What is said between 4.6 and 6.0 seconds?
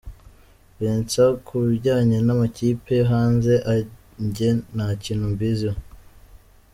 nta kintu mbiziho.